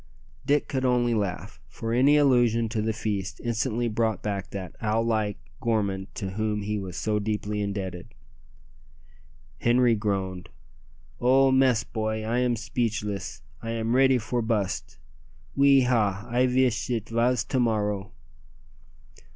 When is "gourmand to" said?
5.59-6.31